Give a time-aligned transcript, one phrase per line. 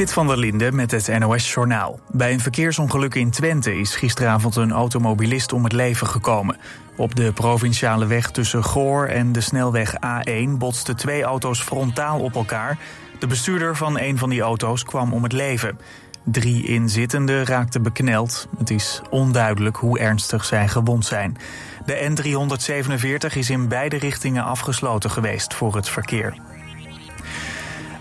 [0.00, 2.00] Zit van der Linde met het NOS-journaal.
[2.12, 6.56] Bij een verkeersongeluk in Twente is gisteravond een automobilist om het leven gekomen.
[6.96, 12.34] Op de provinciale weg tussen Goor en de snelweg A1 botsten twee auto's frontaal op
[12.34, 12.78] elkaar.
[13.18, 15.78] De bestuurder van een van die auto's kwam om het leven.
[16.24, 18.48] Drie inzittenden raakten bekneld.
[18.58, 21.36] Het is onduidelijk hoe ernstig zij gewond zijn.
[21.84, 26.34] De N347 is in beide richtingen afgesloten geweest voor het verkeer.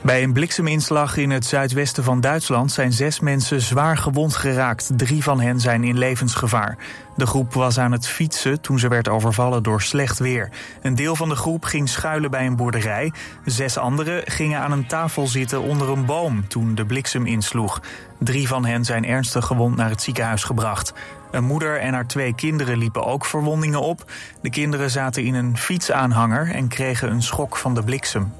[0.02, 4.92] Bij een blikseminslag in het zuidwesten van Duitsland zijn zes mensen zwaar gewond geraakt.
[4.96, 6.78] Drie van hen zijn in levensgevaar.
[7.16, 10.50] De groep was aan het fietsen toen ze werd overvallen door slecht weer.
[10.82, 13.12] Een deel van de groep ging schuilen bij een boerderij.
[13.46, 17.82] Zes anderen gingen aan een tafel zitten onder een boom toen de bliksem insloeg.
[18.20, 20.94] Drie van hen zijn ernstig gewond naar het ziekenhuis gebracht.
[21.32, 24.12] Een moeder en haar twee kinderen liepen ook verwondingen op.
[24.42, 28.34] De kinderen zaten in een fietsaanhanger en kregen een schok van de bliksem.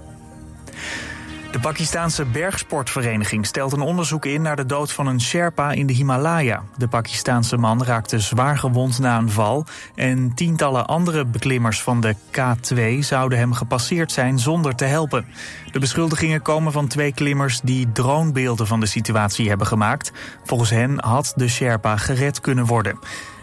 [1.52, 5.94] De Pakistaanse bergsportvereniging stelt een onderzoek in naar de dood van een Sherpa in de
[5.94, 6.64] Himalaya.
[6.78, 12.16] De Pakistaanse man raakte zwaar gewond na een val en tientallen andere beklimmers van de
[12.16, 15.26] K2 zouden hem gepasseerd zijn zonder te helpen.
[15.72, 20.12] De beschuldigingen komen van twee klimmers die dronebeelden van de situatie hebben gemaakt.
[20.44, 23.00] Volgens hen had de Sherpa gered kunnen worden.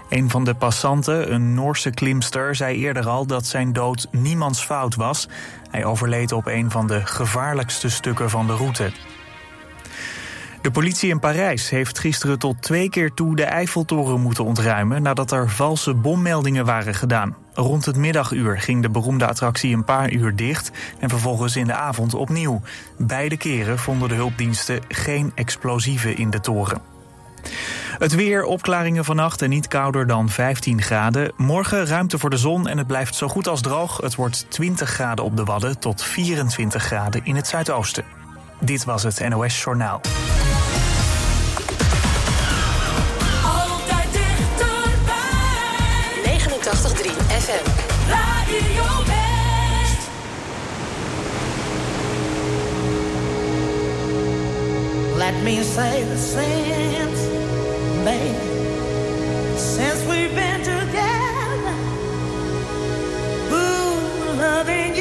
[0.08, 4.94] Een van de passanten, een Noorse klimster, zei eerder al dat zijn dood niemands fout
[4.94, 5.28] was.
[5.70, 8.90] Hij overleed op een van de gevaarlijkste stukken van de route.
[10.62, 15.30] De politie in Parijs heeft gisteren tot twee keer toe de Eiffeltoren moeten ontruimen nadat
[15.30, 17.36] er valse bommeldingen waren gedaan.
[17.54, 21.74] Rond het middaguur ging de beroemde attractie een paar uur dicht en vervolgens in de
[21.74, 22.60] avond opnieuw.
[22.98, 26.80] Beide keren vonden de hulpdiensten geen explosieven in de toren.
[27.98, 31.32] Het weer, opklaringen vannacht en niet kouder dan 15 graden.
[31.36, 33.96] Morgen ruimte voor de zon en het blijft zo goed als droog.
[33.96, 38.04] Het wordt 20 graden op de Wadden tot 24 graden in het zuidoosten.
[38.60, 40.00] Dit was het NOS Journaal.
[43.44, 45.14] Altijd dichterbij.
[46.24, 47.70] 89.3 FM.
[48.08, 50.08] Radio West.
[55.16, 57.25] Let me say the same,
[59.56, 61.74] Since we've been together,
[63.50, 64.95] ooh, loving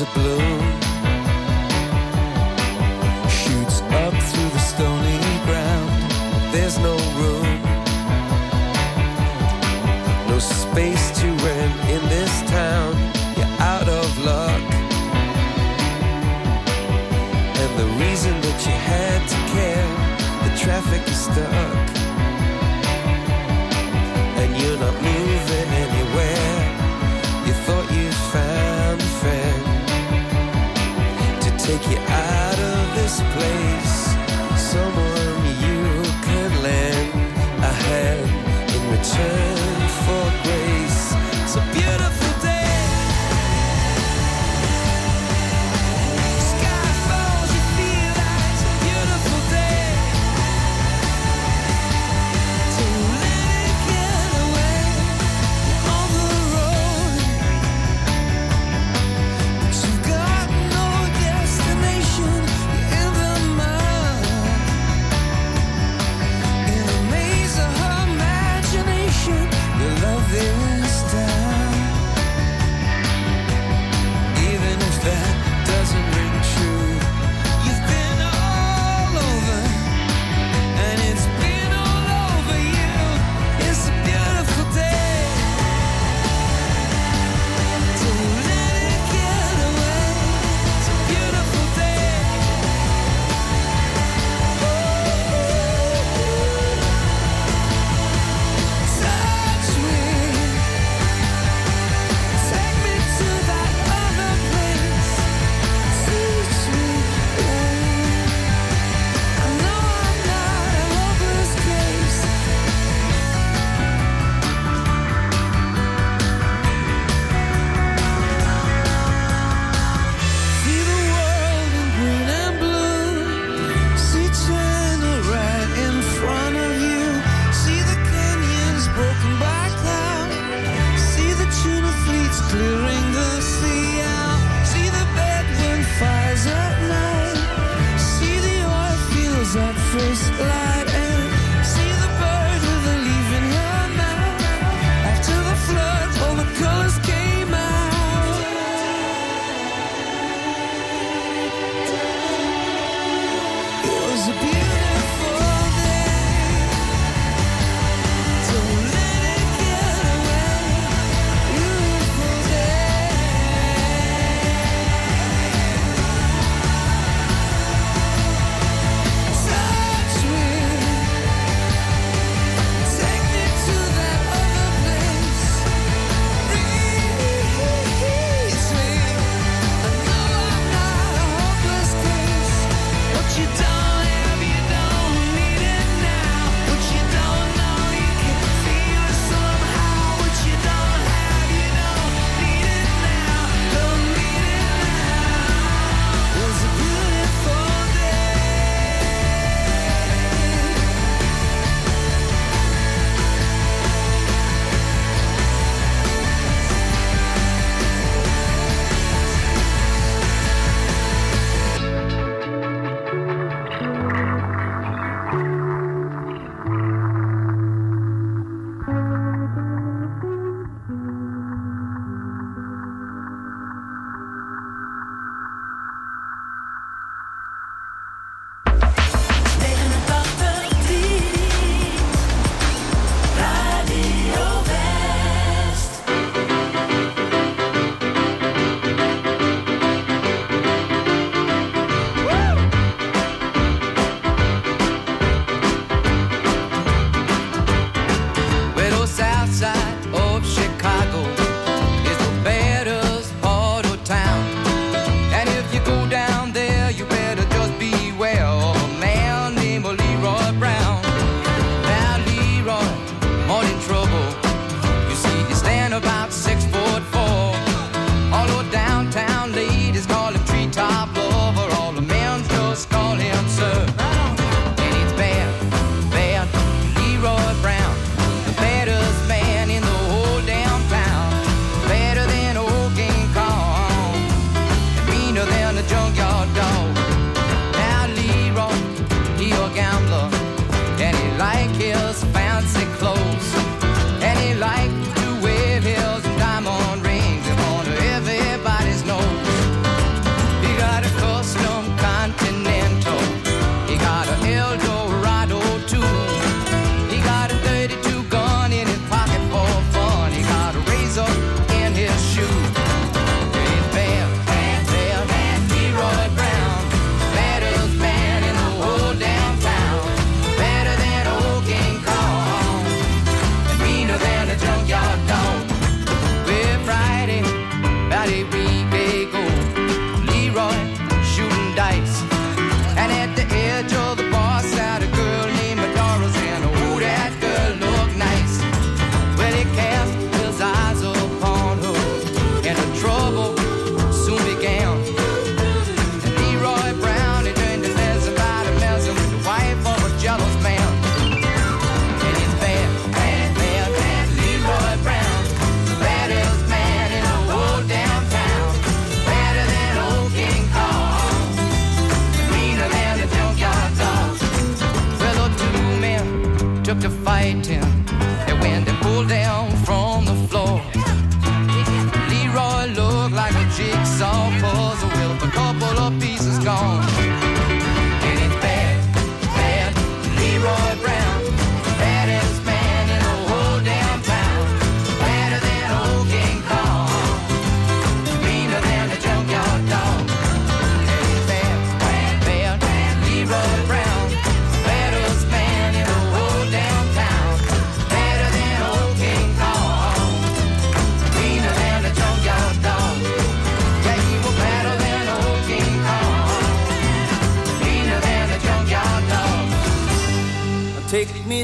[0.00, 0.37] a blue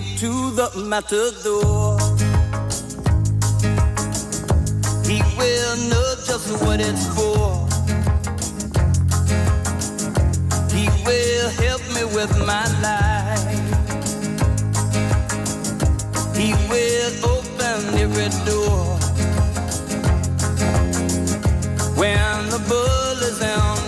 [0.00, 1.96] to the matador.
[5.06, 7.68] He will know just what it's for.
[10.74, 13.44] He will help me with my life.
[16.34, 18.98] He will open every door
[21.94, 23.84] when the bull is on.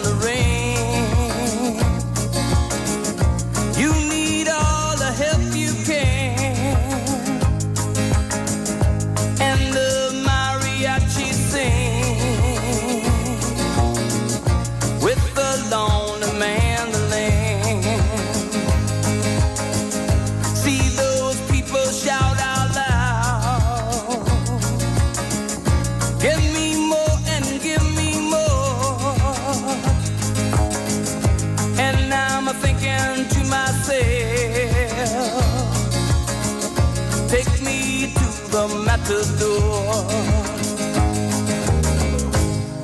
[39.08, 40.04] matador.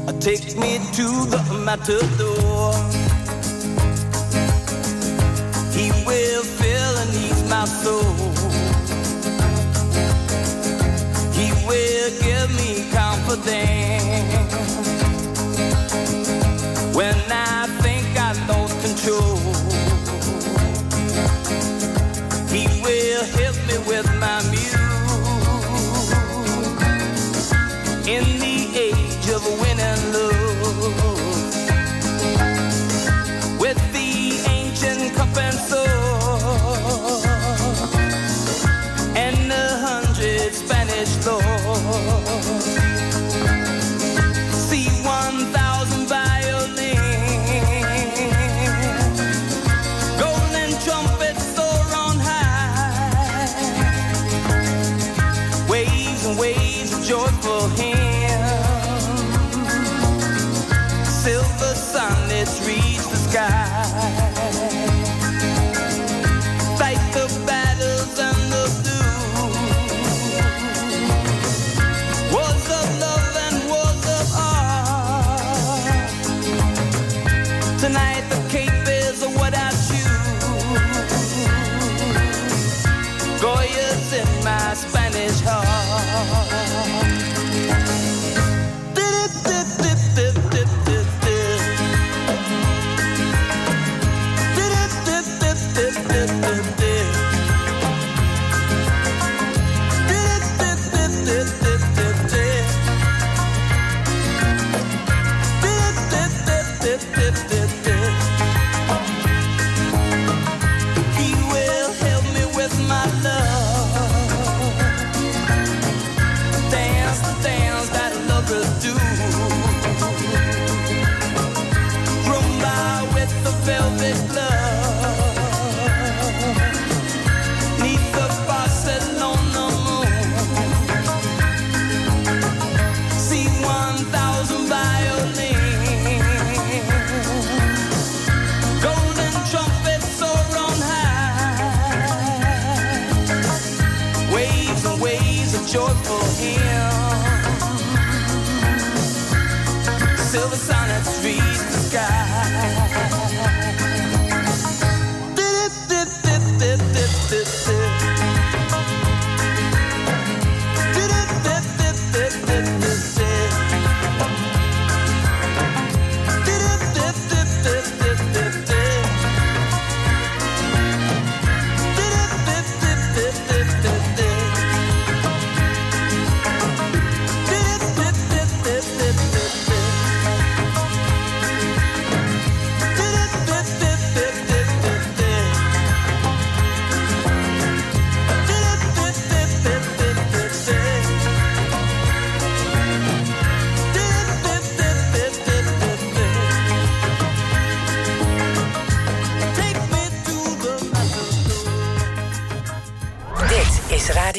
[0.06, 2.72] Uh, take me to the matador.
[5.72, 8.14] He will fill and ease my soul.
[11.32, 14.91] He will give me confidence.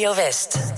[0.03, 0.72] Radio West.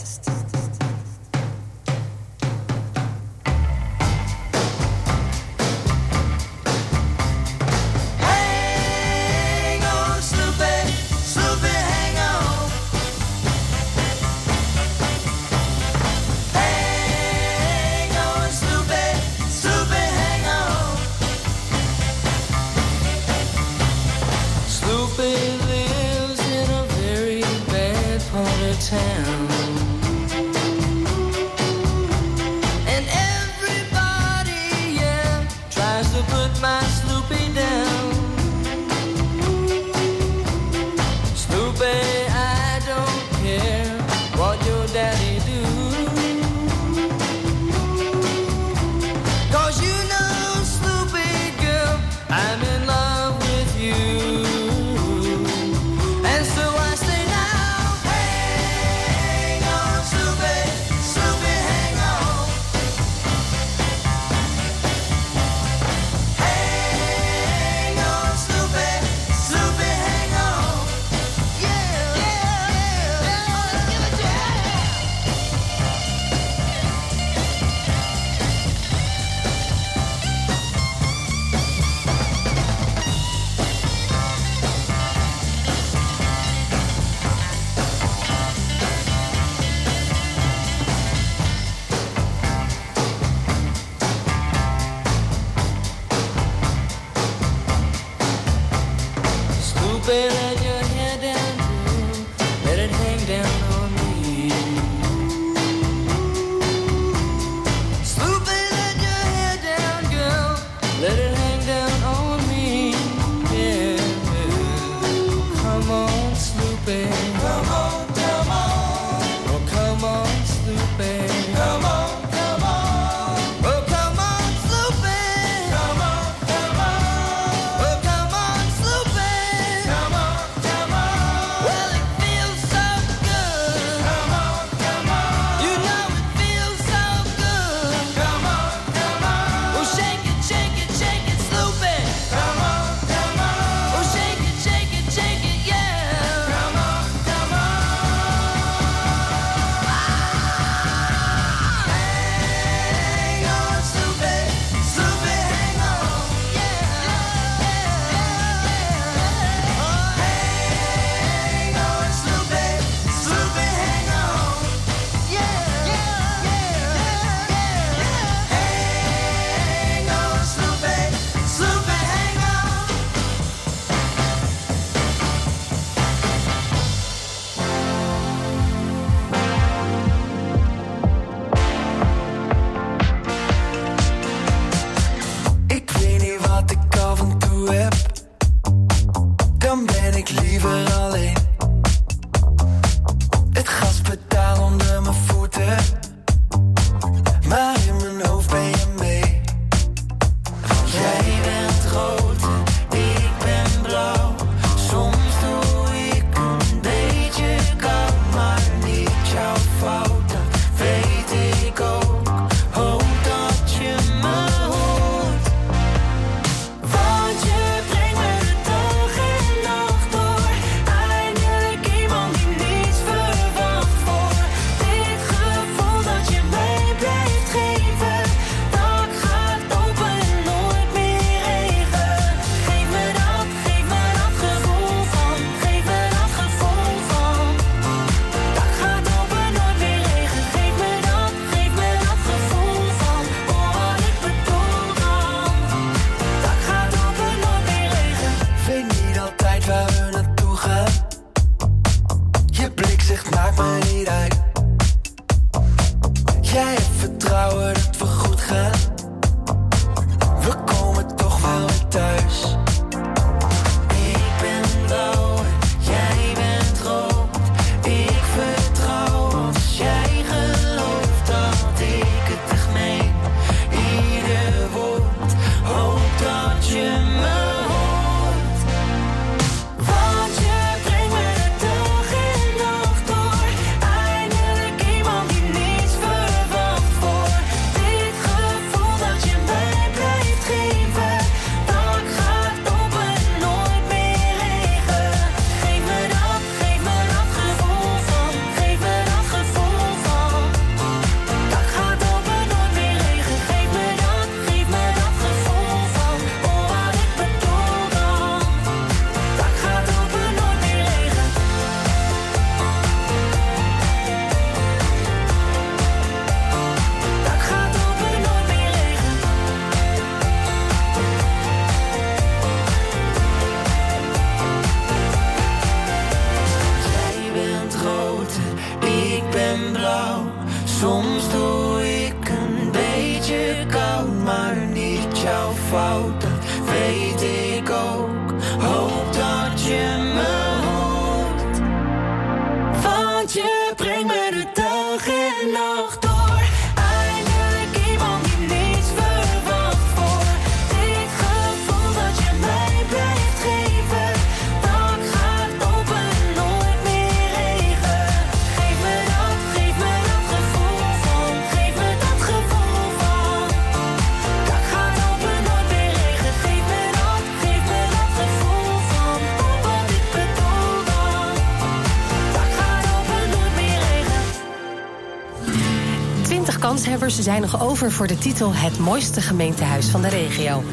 [377.75, 380.63] Over voor de titel Het mooiste gemeentehuis van de regio.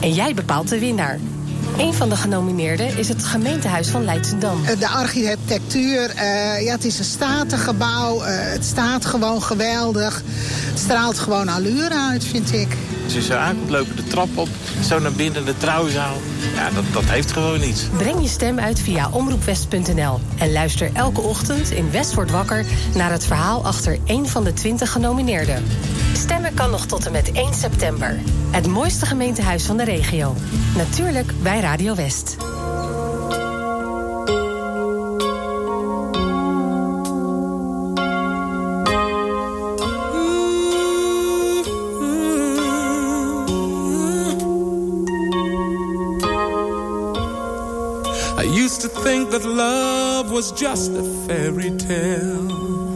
[0.00, 1.18] En jij bepaalt de winnaar.
[1.78, 4.64] Een van de genomineerden is het gemeentehuis van Leidschendam.
[4.64, 8.22] Eh, De architectuur, eh, ja, het is een statig gebouw.
[8.22, 10.22] eh, het staat gewoon geweldig.
[10.70, 12.68] Het straalt gewoon allure uit, vind ik.
[13.04, 14.48] Als je zo aankomt, lopen de trap op,
[14.88, 16.16] zo naar binnen de trouwzaal.
[16.54, 17.82] Ja, dat, dat heeft gewoon iets.
[17.96, 22.64] Breng je stem uit via omroepwest.nl en luister elke ochtend in West wordt wakker
[22.94, 25.64] naar het verhaal achter één van de 20 genomineerden.
[26.26, 28.20] Stemmen kan nog tot en met 1 september.
[28.50, 30.34] Het mooiste gemeentehuis van de regio.
[30.76, 32.36] Natuurlijk bij Radio West.
[48.38, 52.95] I used to think that love was just a fairy tale.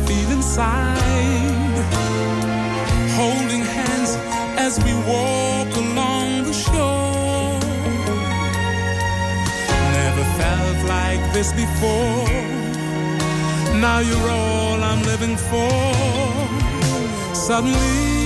[0.51, 1.77] inside.
[3.15, 4.17] Holding hands
[4.57, 7.59] as we walk along the shore.
[9.93, 12.27] Never felt like this before.
[13.79, 15.71] Now you're all I'm living for.
[17.33, 18.20] Suddenly,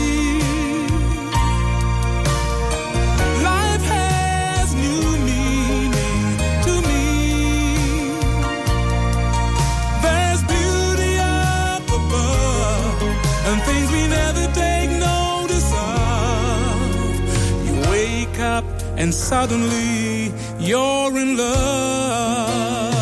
[18.26, 18.66] wake up
[18.98, 22.95] and suddenly you're in love.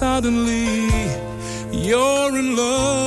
[0.00, 0.88] Suddenly,
[1.70, 2.99] you're in love.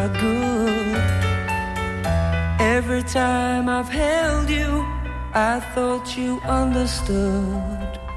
[0.00, 0.96] are good.
[2.76, 4.70] Every time I've held you,
[5.34, 8.09] I thought you understood.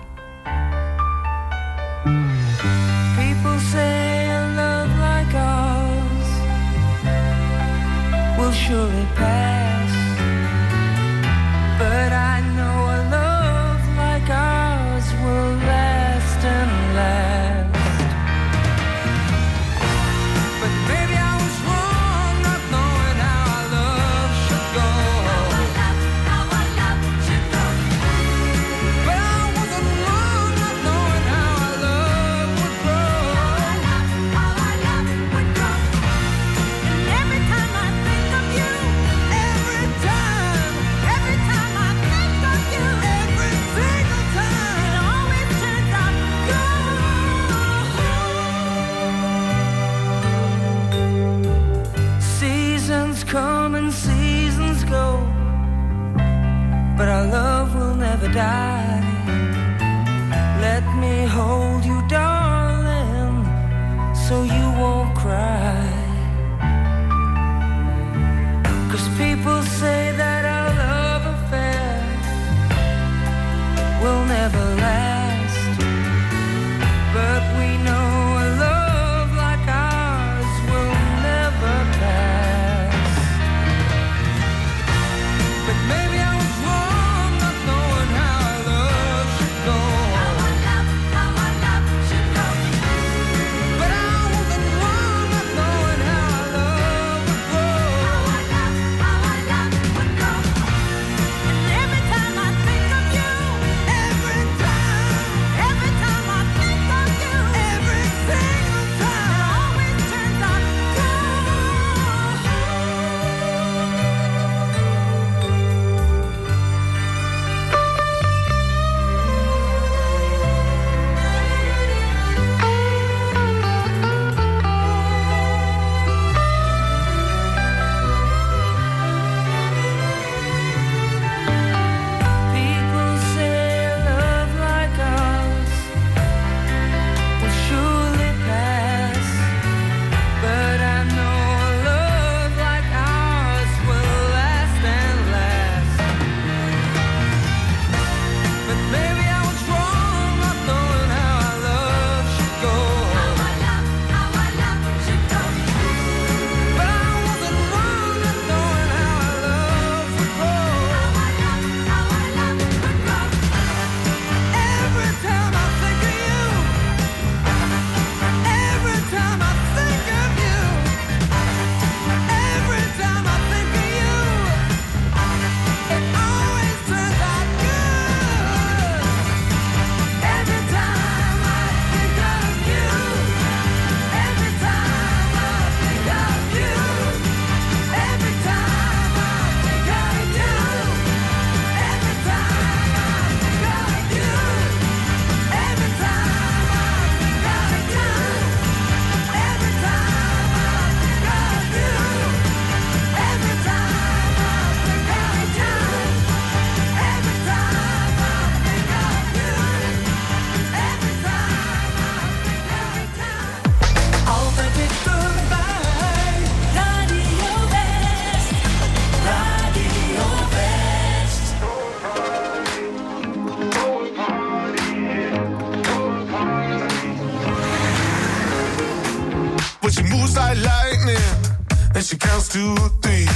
[232.53, 233.27] do a thing.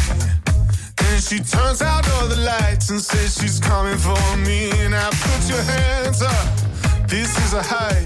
[0.95, 4.69] Then she turns out all the lights and says she's coming for me.
[4.89, 6.47] Now put your hands up.
[7.07, 7.96] This is a high.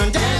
[0.00, 0.39] and dance.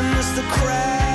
[0.00, 1.09] and miss the crowd.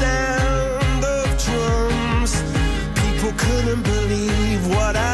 [0.00, 2.32] Sound of drums.
[3.00, 5.13] People couldn't believe what I'd